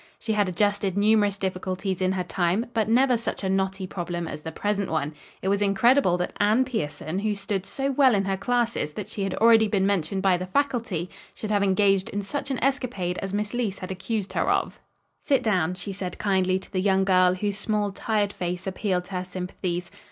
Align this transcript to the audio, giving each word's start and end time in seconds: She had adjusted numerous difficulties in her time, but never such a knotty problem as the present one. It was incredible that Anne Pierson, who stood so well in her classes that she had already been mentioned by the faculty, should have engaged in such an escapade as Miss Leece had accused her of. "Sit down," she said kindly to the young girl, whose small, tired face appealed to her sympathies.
She 0.17 0.33
had 0.33 0.49
adjusted 0.49 0.97
numerous 0.97 1.37
difficulties 1.37 2.01
in 2.01 2.13
her 2.13 2.23
time, 2.23 2.65
but 2.73 2.89
never 2.89 3.15
such 3.17 3.43
a 3.43 3.49
knotty 3.49 3.85
problem 3.85 4.27
as 4.27 4.41
the 4.41 4.51
present 4.51 4.89
one. 4.89 5.13
It 5.43 5.47
was 5.47 5.61
incredible 5.61 6.17
that 6.17 6.33
Anne 6.39 6.65
Pierson, 6.65 7.19
who 7.19 7.35
stood 7.35 7.67
so 7.67 7.91
well 7.91 8.15
in 8.15 8.25
her 8.25 8.35
classes 8.35 8.93
that 8.93 9.07
she 9.09 9.21
had 9.23 9.35
already 9.35 9.67
been 9.67 9.85
mentioned 9.85 10.23
by 10.23 10.37
the 10.37 10.47
faculty, 10.47 11.07
should 11.35 11.51
have 11.51 11.61
engaged 11.61 12.09
in 12.09 12.23
such 12.23 12.49
an 12.49 12.57
escapade 12.63 13.19
as 13.19 13.31
Miss 13.31 13.53
Leece 13.53 13.77
had 13.77 13.91
accused 13.91 14.33
her 14.33 14.49
of. 14.49 14.79
"Sit 15.21 15.43
down," 15.43 15.75
she 15.75 15.93
said 15.93 16.17
kindly 16.17 16.57
to 16.57 16.71
the 16.71 16.81
young 16.81 17.03
girl, 17.03 17.35
whose 17.35 17.59
small, 17.59 17.91
tired 17.91 18.33
face 18.33 18.65
appealed 18.65 19.05
to 19.05 19.11
her 19.11 19.23
sympathies. 19.23 19.91